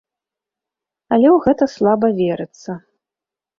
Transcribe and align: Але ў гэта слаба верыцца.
Але 1.13 1.27
ў 1.35 1.45
гэта 1.45 1.63
слаба 1.75 2.07
верыцца. 2.23 2.71